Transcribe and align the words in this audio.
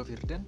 gue 0.00 0.16
Firdan. 0.16 0.40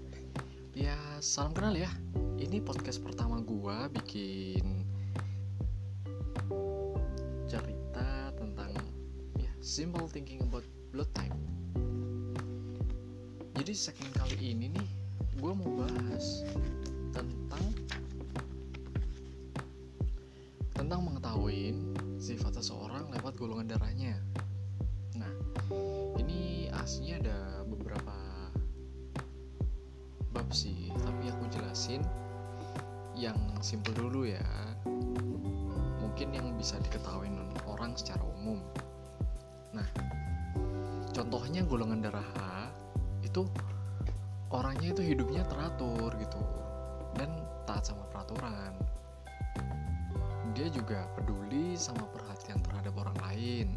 Ya 0.72 0.96
salam 1.20 1.52
kenal 1.52 1.76
ya. 1.76 1.92
Ini 2.40 2.64
podcast 2.64 3.04
pertama 3.04 3.36
gue 3.44 3.76
bikin 4.00 4.88
Cerita 7.44 8.32
tentang 8.32 8.72
ya 9.36 9.52
Simple 9.60 10.08
thinking 10.08 10.40
about 10.40 10.64
blood 10.88 11.12
type. 11.12 11.36
Jadi 13.60 13.76
segmen 13.76 14.08
kali 14.16 14.56
ini 14.56 14.72
nih 14.72 14.88
Gue 15.36 15.52
mau 15.52 15.84
bahas 15.84 16.48
Tentang 17.12 17.64
Tentang 20.72 21.00
mengetahui 21.04 21.76
sifat 22.16 22.56
seseorang 22.56 23.12
lewat 23.12 23.36
golongan 23.36 23.68
darahnya 23.68 24.16
jelasin 31.72 32.04
yang 33.16 33.40
simple 33.64 33.96
dulu 33.96 34.28
ya. 34.28 34.44
Mungkin 36.04 36.36
yang 36.36 36.52
bisa 36.60 36.76
diketahui 36.84 37.32
orang 37.64 37.96
secara 37.96 38.20
umum. 38.36 38.60
Nah 39.72 39.88
contohnya 41.16 41.64
golongan 41.64 42.04
darah 42.04 42.28
A 42.44 42.68
itu 43.24 43.48
orangnya 44.52 44.92
itu 44.92 45.00
hidupnya 45.00 45.48
teratur 45.48 46.12
gitu 46.20 46.44
dan 47.16 47.32
taat 47.64 47.88
sama 47.88 48.04
peraturan. 48.12 48.76
Dia 50.52 50.68
juga 50.68 51.08
peduli 51.16 51.72
sama 51.80 52.04
perhatian 52.12 52.60
terhadap 52.60 52.92
orang 53.00 53.16
lain. 53.32 53.68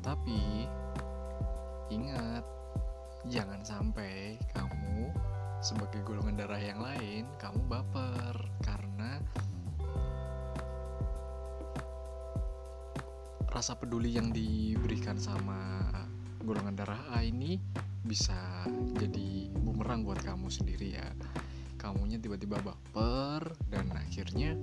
Tapi 0.00 0.64
ingat 1.92 2.40
jangan 3.28 3.60
sampai 3.60 4.40
kamu 4.56 4.81
sebagai 5.62 6.02
golongan 6.02 6.34
darah 6.34 6.58
yang 6.58 6.82
lain 6.82 7.22
kamu 7.38 7.62
baper 7.70 8.34
karena 8.66 9.22
rasa 13.46 13.78
peduli 13.78 14.18
yang 14.18 14.34
diberikan 14.34 15.14
sama 15.22 15.86
golongan 16.42 16.74
darah 16.74 16.98
A 17.14 17.22
ini 17.22 17.62
bisa 18.02 18.66
jadi 18.98 19.46
bumerang 19.62 20.02
buat 20.02 20.18
kamu 20.26 20.50
sendiri 20.50 20.98
ya. 20.98 21.08
Kamunya 21.78 22.18
tiba-tiba 22.18 22.58
baper 22.58 23.54
dan 23.70 23.86
akhirnya 23.94 24.58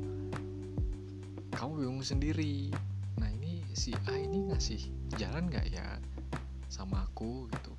kamu 1.55 1.71
bingung 1.87 2.03
sendiri. 2.03 2.75
Nah 3.15 3.31
ini 3.31 3.63
si 3.71 3.95
A 4.11 4.19
ini 4.19 4.51
ngasih 4.51 4.81
jalan 5.15 5.47
gak 5.47 5.71
ya 5.71 5.99
sama 6.67 7.07
aku 7.07 7.47
gitu? 7.55 7.73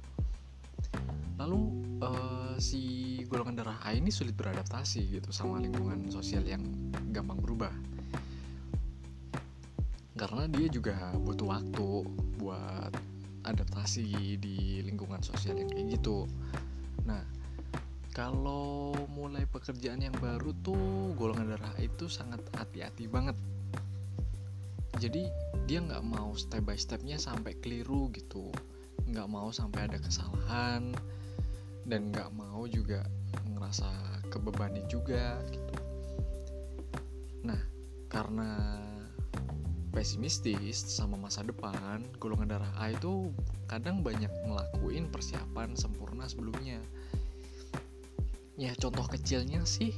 Lalu 1.36 1.60
uh, 2.04 2.56
si 2.60 2.99
golongan 3.30 3.62
darah 3.62 3.78
A 3.86 3.94
ini 3.94 4.10
sulit 4.10 4.34
beradaptasi 4.34 5.06
gitu 5.06 5.30
sama 5.30 5.62
lingkungan 5.62 6.10
sosial 6.10 6.42
yang 6.42 6.66
gampang 7.14 7.38
berubah. 7.38 7.70
Karena 10.18 10.50
dia 10.50 10.66
juga 10.66 11.14
butuh 11.14 11.46
waktu 11.46 11.88
buat 12.42 12.92
adaptasi 13.46 14.36
di 14.42 14.82
lingkungan 14.82 15.22
sosial 15.22 15.62
yang 15.62 15.70
kayak 15.70 15.94
gitu. 15.94 16.26
Nah 17.06 17.22
kalau 18.10 18.90
mulai 19.14 19.46
pekerjaan 19.46 20.02
yang 20.02 20.12
baru 20.18 20.50
tuh 20.66 21.14
golongan 21.14 21.54
darah 21.54 21.70
A 21.78 21.86
itu 21.86 22.10
sangat 22.10 22.42
hati-hati 22.58 23.06
banget. 23.06 23.38
Jadi 24.98 25.22
dia 25.70 25.78
nggak 25.78 26.02
mau 26.02 26.34
step 26.34 26.66
by 26.66 26.74
stepnya 26.74 27.14
sampai 27.14 27.54
keliru 27.62 28.10
gitu. 28.10 28.50
Nggak 29.06 29.28
mau 29.30 29.54
sampai 29.54 29.86
ada 29.86 30.02
kesalahan. 30.02 30.90
Dan 31.86 32.10
nggak 32.10 32.34
mau 32.34 32.66
juga 32.66 33.06
ngerasa 33.54 33.88
kebebani 34.30 34.82
juga 34.86 35.38
gitu. 35.50 35.74
Nah 37.46 37.60
karena 38.10 38.80
pesimistis 39.90 40.80
sama 40.86 41.18
masa 41.18 41.42
depan 41.42 42.06
golongan 42.22 42.58
darah 42.58 42.72
A 42.78 42.94
itu 42.94 43.34
kadang 43.66 44.02
banyak 44.06 44.30
ngelakuin 44.46 45.10
persiapan 45.10 45.74
sempurna 45.74 46.30
sebelumnya. 46.30 46.78
Ya 48.58 48.74
contoh 48.78 49.06
kecilnya 49.08 49.66
sih 49.66 49.94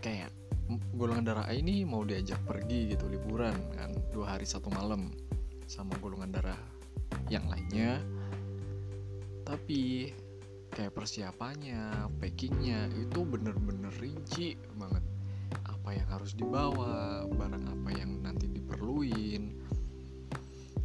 kayak 0.00 0.32
golongan 0.96 1.24
darah 1.24 1.46
A 1.48 1.56
ini 1.56 1.84
mau 1.84 2.04
diajak 2.04 2.40
pergi 2.44 2.92
gitu 2.92 3.08
liburan 3.08 3.56
kan 3.76 3.92
dua 4.12 4.36
hari 4.36 4.44
satu 4.44 4.68
malam 4.72 5.12
sama 5.68 5.96
golongan 6.00 6.32
darah 6.32 6.60
yang 7.32 7.44
lainnya. 7.48 8.00
Tapi 9.44 10.12
kayak 10.78 10.94
persiapannya, 10.94 12.06
packingnya 12.22 12.86
itu 12.94 13.26
bener-bener 13.26 13.90
rinci 13.98 14.54
banget. 14.78 15.02
Apa 15.66 15.90
yang 15.90 16.06
harus 16.06 16.38
dibawa, 16.38 17.26
barang 17.26 17.66
apa 17.66 17.90
yang 17.98 18.22
nanti 18.22 18.46
diperluin. 18.46 19.58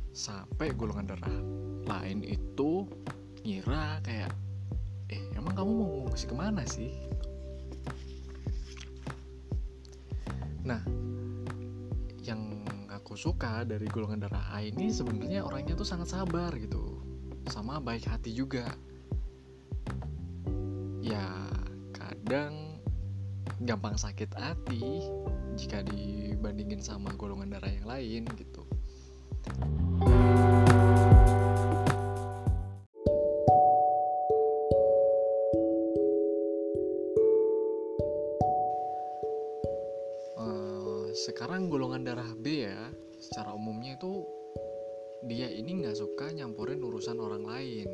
Sampai 0.09 0.73
golongan 0.73 1.13
darah 1.13 1.37
lain 1.85 2.25
itu 2.25 2.89
ngira 3.45 4.01
kayak, 4.01 4.33
eh 5.13 5.21
emang 5.37 5.53
kamu 5.53 5.71
mau 5.77 5.89
ngungsi 6.09 6.25
ke 6.25 6.33
mana 6.33 6.65
sih? 6.65 6.89
Nah, 10.65 10.81
yang 12.25 12.65
aku 12.89 13.13
suka 13.13 13.61
dari 13.61 13.85
golongan 13.93 14.25
darah 14.25 14.57
A 14.57 14.65
ini 14.65 14.89
sebenarnya 14.89 15.45
orangnya 15.45 15.77
tuh 15.77 15.85
sangat 15.85 16.09
sabar 16.09 16.49
gitu, 16.57 16.97
sama 17.45 17.77
baik 17.77 18.09
hati 18.09 18.33
juga 18.33 18.73
ya 21.03 21.51
kadang 21.91 22.79
gampang 23.59 23.99
sakit 23.99 24.31
hati 24.39 25.03
jika 25.59 25.83
dibandingin 25.83 26.79
sama 26.79 27.11
golongan 27.19 27.51
darah 27.51 27.67
yang 27.67 27.83
lain 27.83 28.23
gitu. 28.39 28.63
Uh, 40.39 41.11
sekarang 41.11 41.67
golongan 41.67 42.07
darah 42.07 42.31
B 42.39 42.63
ya, 42.63 42.79
secara 43.19 43.51
umumnya 43.51 43.99
itu 43.99 44.23
dia 45.27 45.51
ini 45.51 45.83
nggak 45.83 45.99
suka 45.99 46.31
nyampurin 46.31 46.79
urusan 46.79 47.19
orang 47.19 47.43
lain 47.43 47.91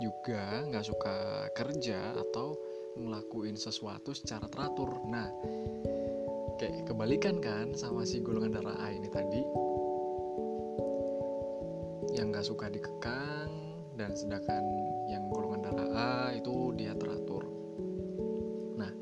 juga 0.00 0.64
nggak 0.68 0.84
suka 0.84 1.16
kerja 1.56 2.12
atau 2.16 2.56
ngelakuin 2.96 3.56
sesuatu 3.56 4.16
secara 4.16 4.48
teratur. 4.48 5.00
Nah, 5.08 5.28
kayak 6.56 6.88
kebalikan 6.88 7.40
kan 7.40 7.76
sama 7.76 8.08
si 8.08 8.24
golongan 8.24 8.56
darah 8.60 8.76
A 8.80 8.88
ini 8.92 9.08
tadi 9.12 9.42
yang 12.16 12.32
nggak 12.32 12.48
suka 12.48 12.72
dikekang 12.72 13.50
dan 14.00 14.16
sedangkan 14.16 14.64
yang 15.12 15.28
golongan 15.28 15.68
darah 15.68 15.90
A 15.92 16.12
itu 16.32 16.72
dia 16.76 16.96
teratur. 16.96 17.44
Nah, 18.80 18.92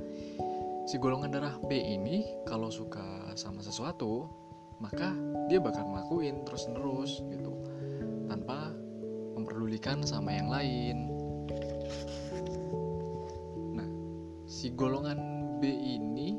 si 0.90 0.98
golongan 0.98 1.30
darah 1.30 1.56
B 1.62 1.78
ini 1.78 2.26
kalau 2.46 2.70
suka 2.70 3.34
sama 3.38 3.62
sesuatu 3.62 4.26
maka 4.82 5.14
dia 5.46 5.62
bakal 5.62 5.86
ngelakuin 5.86 6.42
terus-menerus 6.42 7.22
gitu 7.30 7.54
memperdulikan 9.74 10.06
sama 10.06 10.30
yang 10.30 10.48
lain. 10.54 10.96
Nah, 13.74 13.88
si 14.46 14.70
golongan 14.70 15.18
B 15.58 15.66
ini 15.66 16.38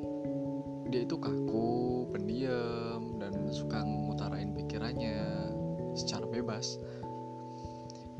dia 0.88 1.04
itu 1.04 1.20
kaku, 1.20 2.08
pendiam, 2.16 3.20
dan 3.20 3.36
suka 3.52 3.84
ngutarain 3.84 4.56
pikirannya 4.56 5.52
secara 6.00 6.24
bebas. 6.32 6.80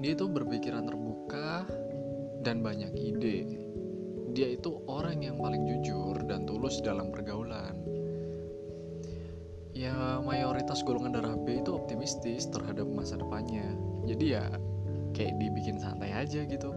Dia 0.04 0.20
itu 0.20 0.28
berpikiran 0.28 0.84
terbuka 0.84 1.64
dan 2.44 2.60
banyak 2.60 2.92
ide. 3.00 3.48
Dia 4.36 4.60
itu 4.60 4.84
orang 4.92 5.24
yang 5.24 5.40
paling 5.40 5.64
jujur 5.64 6.20
dan 6.28 6.44
tulus 6.44 6.84
dalam 6.84 7.08
pergaulan. 7.16 7.80
Ya, 9.72 10.20
mayoritas 10.20 10.84
golongan 10.84 11.16
darah 11.16 11.40
B 11.40 11.64
itu 11.64 11.72
optimistis 11.72 12.52
terhadap 12.52 12.84
masa 12.92 13.16
depannya. 13.16 13.80
Jadi 14.04 14.36
ya 14.36 14.44
kayak 15.16 15.40
dibikin 15.40 15.80
santai 15.80 16.12
aja 16.12 16.44
gitu. 16.44 16.76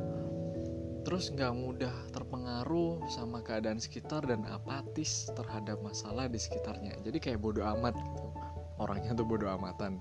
Terus 1.03 1.35
nggak 1.35 1.55
mudah 1.59 1.95
terpengaruh 2.15 3.03
sama 3.11 3.43
keadaan 3.43 3.83
sekitar 3.83 4.23
dan 4.29 4.47
apatis 4.47 5.27
terhadap 5.35 5.83
masalah 5.83 6.31
di 6.31 6.39
sekitarnya. 6.39 6.95
Jadi 7.03 7.19
kayak 7.19 7.43
bodoh 7.43 7.67
amat 7.77 7.99
gitu. 7.99 8.25
Orangnya 8.79 9.13
tuh 9.19 9.27
bodoh 9.27 9.51
amatan. 9.51 9.99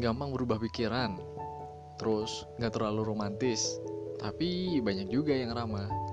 Gampang 0.00 0.32
berubah 0.32 0.56
pikiran. 0.62 1.20
Terus 2.00 2.46
nggak 2.56 2.78
terlalu 2.78 3.12
romantis. 3.12 3.76
Tapi 4.22 4.80
banyak 4.80 5.10
juga 5.12 5.34
yang 5.34 5.54
ramah 5.54 6.07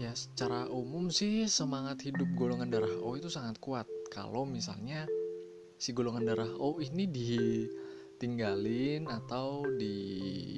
ya 0.00 0.16
secara 0.16 0.64
umum 0.72 1.12
sih 1.12 1.44
semangat 1.48 2.00
hidup 2.06 2.28
golongan 2.36 2.70
darah 2.72 2.92
O 3.04 3.16
itu 3.16 3.28
sangat 3.28 3.58
kuat. 3.60 3.86
Kalau 4.08 4.44
misalnya 4.48 5.06
si 5.76 5.92
golongan 5.92 6.24
darah 6.24 6.48
O 6.56 6.80
ini 6.80 7.06
ditinggalin 7.08 9.08
atau 9.08 9.64
di 9.76 9.96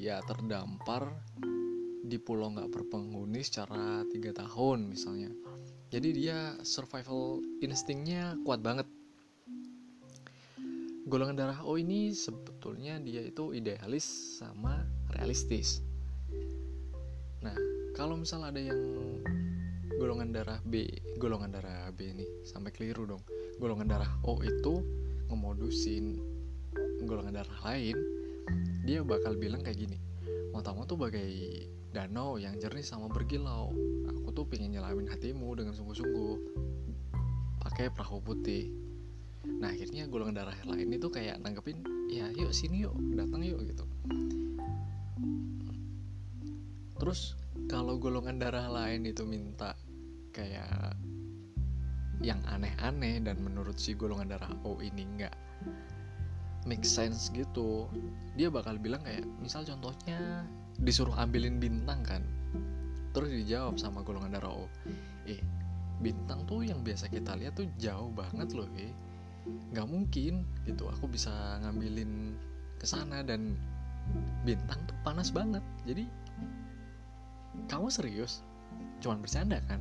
ya 0.04 0.20
terdampar 0.22 1.10
di 2.04 2.20
pulau 2.20 2.52
nggak 2.52 2.68
berpenghuni 2.70 3.42
secara 3.42 4.04
tiga 4.12 4.32
tahun 4.36 4.92
misalnya. 4.92 5.32
Jadi 5.90 6.12
dia 6.14 6.54
survival 6.66 7.42
instingnya 7.62 8.36
kuat 8.42 8.60
banget. 8.62 8.86
Golongan 11.04 11.36
darah 11.36 11.60
O 11.66 11.76
ini 11.76 12.16
sebetulnya 12.16 12.96
dia 13.02 13.20
itu 13.20 13.52
idealis 13.52 14.38
sama 14.40 14.88
realistis 15.12 15.84
nah 17.44 17.56
kalau 17.92 18.16
misal 18.16 18.40
ada 18.42 18.56
yang 18.56 18.80
golongan 20.00 20.32
darah 20.32 20.58
B 20.64 20.88
golongan 21.20 21.52
darah 21.52 21.92
B 21.92 22.10
ini 22.16 22.24
sampai 22.48 22.72
keliru 22.72 23.04
dong 23.04 23.22
golongan 23.60 23.86
darah 23.92 24.10
O 24.24 24.40
itu 24.40 24.80
ngemodusin 25.28 26.18
golongan 27.04 27.44
darah 27.44 27.58
lain 27.68 27.94
dia 28.88 29.04
bakal 29.04 29.36
bilang 29.36 29.60
kayak 29.60 29.76
gini 29.76 30.00
matamu 30.56 30.88
tuh 30.88 30.96
bagai 30.96 31.68
danau 31.94 32.42
yang 32.42 32.58
jernih 32.58 32.82
sama 32.82 33.06
bergilau. 33.06 33.70
Aku 34.10 34.34
tuh 34.34 34.44
pengen 34.50 34.74
nyelamin 34.74 35.06
hatimu 35.06 35.54
dengan 35.54 35.78
sungguh-sungguh. 35.78 36.36
Pakai 37.62 37.94
perahu 37.94 38.18
putih. 38.18 38.74
Nah 39.46 39.70
akhirnya 39.70 40.10
golongan 40.10 40.42
darah 40.42 40.58
lain 40.66 40.90
itu 40.90 41.06
kayak 41.06 41.38
nanggepin, 41.38 41.78
ya 42.10 42.26
yuk 42.34 42.50
sini 42.50 42.82
yuk, 42.82 42.96
datang 43.14 43.46
yuk 43.46 43.62
gitu. 43.62 43.86
Terus 46.98 47.34
kalau 47.70 47.98
golongan 47.98 48.38
darah 48.38 48.70
lain 48.70 49.06
itu 49.06 49.22
minta 49.26 49.74
kayak 50.34 50.98
yang 52.22 52.40
aneh-aneh 52.48 53.20
dan 53.22 53.38
menurut 53.42 53.76
si 53.76 53.92
golongan 53.94 54.34
darah 54.34 54.52
O 54.64 54.78
ini 54.80 55.04
nggak 55.18 55.34
make 56.64 56.86
sense 56.86 57.28
gitu 57.36 57.90
dia 58.38 58.48
bakal 58.48 58.80
bilang 58.80 59.04
kayak 59.04 59.26
misal 59.42 59.66
contohnya 59.66 60.48
disuruh 60.80 61.12
ambilin 61.20 61.60
bintang 61.60 62.00
kan 62.06 62.22
terus 63.12 63.28
dijawab 63.28 63.76
sama 63.76 64.00
golongan 64.00 64.40
darah 64.40 64.54
O 64.54 64.66
eh 65.28 65.42
bintang 66.02 66.42
tuh 66.48 66.66
yang 66.66 66.82
biasa 66.82 67.06
kita 67.12 67.38
lihat 67.38 67.54
tuh 67.54 67.68
jauh 67.78 68.10
banget 68.10 68.50
loh 68.56 68.66
eh. 68.74 68.90
Nggak 69.70 69.86
mungkin 69.86 70.42
gitu 70.64 70.88
aku 70.88 71.06
bisa 71.06 71.30
ngambilin 71.62 72.34
ke 72.80 72.86
sana 72.88 73.22
dan 73.22 73.54
bintang 74.42 74.80
tuh 74.88 74.96
panas 75.06 75.30
banget. 75.30 75.62
Jadi 75.86 76.08
kamu 77.68 77.88
serius? 77.90 78.40
Cuman 79.00 79.20
bercanda 79.20 79.60
kan? 79.64 79.80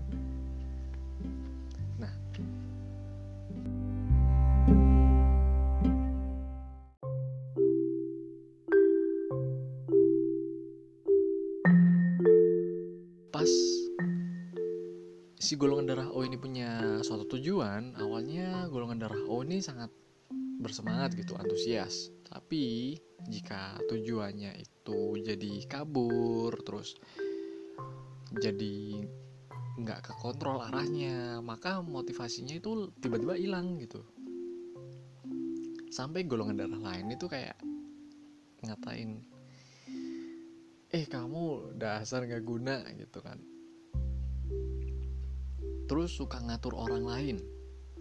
Si 15.44 15.60
golongan 15.62 15.86
darah 15.86 16.10
O 16.10 16.25
ini 16.25 16.34
punya 16.34 17.04
suatu 17.06 17.38
tujuan, 17.38 17.94
awalnya 18.02 18.66
golongan 18.74 19.06
darah 19.06 19.22
O 19.30 19.46
ini 19.46 19.62
sangat 19.62 19.94
bersemangat 20.58 21.14
gitu, 21.14 21.38
antusias. 21.38 22.10
Tapi 22.25 22.98
jika 23.30 23.78
tujuannya 23.86 24.58
itu 24.58 25.20
jadi 25.22 25.54
kabur, 25.70 26.58
terus 26.66 26.98
jadi 28.38 29.06
nggak 29.74 30.06
kekontrol 30.06 30.62
arahnya, 30.70 31.42
maka 31.42 31.81
motivasinya 31.81 32.58
itu 32.58 32.94
tiba-tiba 33.02 33.34
hilang 33.38 33.81
gitu. 33.81 34.06
Sampai 35.90 36.25
golongan 36.25 36.58
darah 36.66 36.81
lain 36.81 37.14
itu 37.14 37.25
kayak 37.30 37.58
ngatain, 38.66 39.22
eh 40.94 41.06
kamu 41.06 41.74
dasar 41.78 42.25
nggak 42.25 42.46
guna 42.46 42.86
gitu 42.98 43.22
kan. 43.22 43.38
Terus 45.90 46.14
suka 46.14 46.42
ngatur 46.42 46.74
orang 46.78 47.06
lain. 47.06 47.38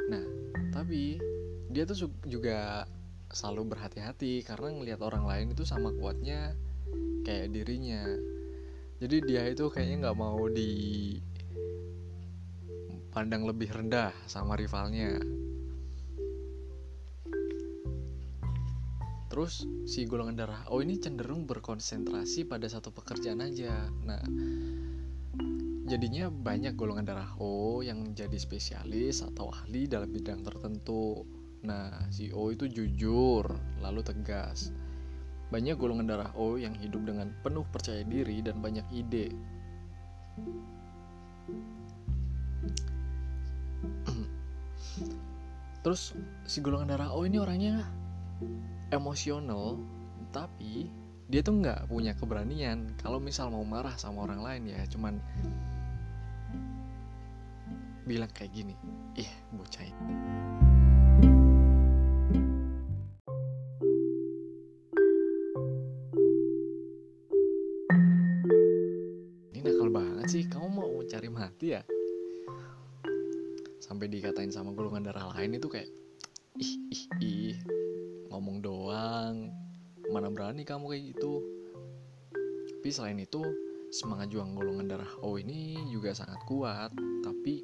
Nah 0.09 0.25
tapi 0.73 1.21
dia 1.73 1.89
tuh 1.89 2.09
juga 2.29 2.85
selalu 3.33 3.73
berhati-hati 3.73 4.45
karena 4.45 4.77
ngelihat 4.77 5.01
orang 5.01 5.25
lain 5.25 5.47
itu 5.57 5.65
sama 5.65 5.89
kuatnya 5.97 6.53
kayak 7.25 7.49
dirinya 7.49 8.05
jadi 9.03 9.17
dia 9.27 9.43
itu 9.51 9.67
kayaknya 9.67 10.07
nggak 10.07 10.19
mau 10.23 10.47
di 10.47 11.19
pandang 13.11 13.43
lebih 13.43 13.75
rendah 13.75 14.15
sama 14.31 14.55
rivalnya 14.55 15.19
terus 19.27 19.67
si 19.91 20.07
golongan 20.07 20.39
darah 20.39 20.63
O 20.71 20.79
ini 20.79 21.03
cenderung 21.03 21.51
berkonsentrasi 21.51 22.47
pada 22.47 22.71
satu 22.71 22.95
pekerjaan 22.95 23.43
aja 23.43 23.91
nah 24.07 24.23
jadinya 25.91 26.31
banyak 26.31 26.79
golongan 26.79 27.03
darah 27.03 27.35
O 27.43 27.83
yang 27.83 28.15
jadi 28.15 28.39
spesialis 28.39 29.21
atau 29.21 29.53
ahli 29.53 29.85
dalam 29.85 30.09
bidang 30.09 30.41
tertentu. 30.41 31.29
Nah, 31.69 32.09
si 32.09 32.33
O 32.33 32.49
itu 32.49 32.65
jujur, 32.65 33.45
lalu 33.85 34.01
tegas. 34.01 34.73
Banyak 35.53 35.77
golongan 35.77 36.09
darah 36.09 36.33
O 36.33 36.57
yang 36.57 36.73
hidup 36.81 37.05
dengan 37.05 37.29
penuh 37.45 37.69
percaya 37.69 38.01
diri 38.09 38.41
dan 38.41 38.65
banyak 38.65 38.89
ide. 38.89 39.29
Terus 45.85 46.17
si 46.49 46.65
golongan 46.65 46.97
darah 46.97 47.13
O 47.13 47.29
ini 47.29 47.37
orangnya 47.37 47.85
emosional, 48.89 49.77
tapi 50.33 50.89
dia 51.33 51.41
tuh 51.41 51.61
nggak 51.65 51.89
punya 51.89 52.13
keberanian 52.13 52.93
kalau 53.01 53.17
misal 53.17 53.49
mau 53.49 53.65
marah 53.65 53.97
sama 53.97 54.29
orang 54.29 54.45
lain 54.45 54.63
ya 54.69 54.85
cuman 54.85 55.17
bilang 58.05 58.29
kayak 58.37 58.53
gini 58.53 58.77
ih 59.17 59.31
bocah 59.57 59.81
ini 59.81 60.72
mati 71.63 71.79
ya. 71.79 71.83
Sampai 73.79 74.11
dikatain 74.11 74.51
sama 74.51 74.75
golongan 74.75 75.07
darah 75.07 75.31
lain 75.31 75.63
itu 75.63 75.71
kayak 75.71 75.87
ih 76.59 76.75
ih 76.91 77.05
ih 77.23 77.57
ngomong 78.35 78.59
doang. 78.59 79.47
Mana 80.11 80.27
berani 80.27 80.67
kamu 80.67 80.91
kayak 80.91 81.05
gitu. 81.15 81.39
Tapi 82.83 82.89
selain 82.91 83.23
itu 83.23 83.47
semangat 83.95 84.35
juang 84.35 84.59
golongan 84.59 84.91
darah 84.91 85.13
O 85.23 85.39
ini 85.39 85.79
juga 85.87 86.11
sangat 86.19 86.43
kuat. 86.51 86.91
Tapi 87.23 87.63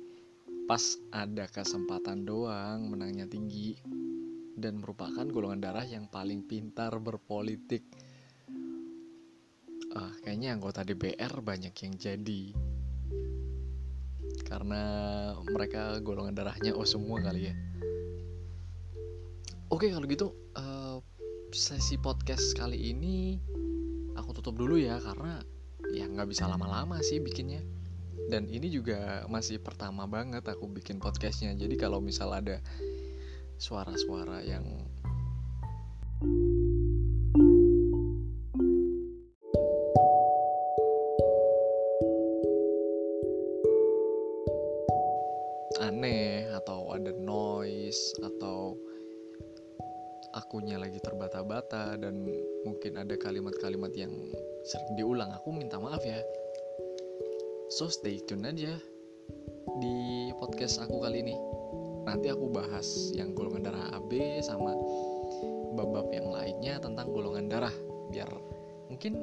pas 0.70 0.94
ada 1.10 1.50
kesempatan 1.50 2.22
doang 2.22 2.94
menangnya 2.94 3.26
tinggi. 3.26 3.82
Dan 4.54 4.78
merupakan 4.78 5.26
golongan 5.26 5.58
darah 5.58 5.82
yang 5.82 6.06
paling 6.06 6.46
pintar 6.46 6.94
berpolitik. 7.02 7.82
Uh, 9.90 10.14
kayaknya 10.22 10.54
anggota 10.54 10.86
DPR 10.86 11.42
banyak 11.42 11.74
yang 11.74 11.94
jadi 11.98 12.67
karena 14.48 14.82
mereka 15.52 16.00
golongan 16.00 16.32
darahnya 16.32 16.72
oh 16.72 16.88
semua 16.88 17.20
kali 17.20 17.52
ya. 17.52 17.54
Oke 19.68 19.92
kalau 19.92 20.08
gitu 20.08 20.32
uh, 20.56 21.04
sesi 21.52 22.00
podcast 22.00 22.56
kali 22.56 22.96
ini 22.96 23.36
aku 24.16 24.32
tutup 24.32 24.56
dulu 24.56 24.80
ya 24.80 24.96
karena 24.98 25.44
ya 25.92 26.08
nggak 26.08 26.28
bisa 26.28 26.48
lama-lama 26.48 27.00
sih 27.04 27.20
bikinnya 27.20 27.60
dan 28.28 28.44
ini 28.48 28.68
juga 28.68 29.24
masih 29.30 29.56
pertama 29.60 30.04
banget 30.04 30.44
aku 30.44 30.68
bikin 30.68 31.00
podcastnya 31.00 31.56
jadi 31.56 31.76
kalau 31.80 32.02
misal 32.02 32.32
ada 32.36 32.60
suara-suara 33.56 34.44
yang 34.44 34.64
aneh 45.78 46.50
atau 46.50 46.90
ada 46.90 47.14
noise 47.14 48.14
atau 48.22 48.74
akunya 50.36 50.76
lagi 50.76 51.00
terbata-bata 51.00 51.96
dan 51.96 52.28
mungkin 52.66 53.00
ada 53.00 53.16
kalimat-kalimat 53.16 53.92
yang 53.96 54.12
sering 54.66 54.92
diulang. 54.98 55.32
Aku 55.32 55.54
minta 55.54 55.80
maaf 55.80 56.02
ya. 56.04 56.20
So 57.72 57.88
stay 57.88 58.20
tune 58.24 58.44
aja 58.44 58.74
di 59.80 59.96
podcast 60.36 60.82
aku 60.82 61.00
kali 61.04 61.24
ini. 61.24 61.36
Nanti 62.04 62.32
aku 62.32 62.48
bahas 62.48 63.12
yang 63.12 63.36
golongan 63.36 63.68
darah 63.68 63.92
AB 63.92 64.40
sama 64.40 64.72
bab-bab 65.76 66.08
yang 66.12 66.28
lainnya 66.32 66.80
tentang 66.80 67.12
golongan 67.12 67.48
darah. 67.48 67.74
Biar 68.08 68.28
mungkin 68.88 69.20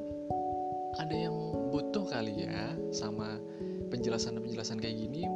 ada 0.95 1.15
yang 1.15 1.35
butuh 1.73 2.05
kali 2.07 2.45
ya 2.45 2.71
sama 2.93 3.35
penjelasan-penjelasan 3.91 4.79
kayak 4.79 4.95
gini 4.95 5.27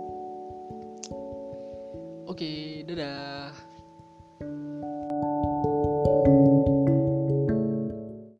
oke 2.40 2.88
dadah 2.88 3.52